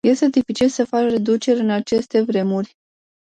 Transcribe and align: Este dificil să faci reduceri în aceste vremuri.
Este 0.07 0.27
dificil 0.29 0.67
să 0.69 0.85
faci 0.85 1.09
reduceri 1.09 1.59
în 1.59 1.69
aceste 1.69 2.21
vremuri. 2.21 2.75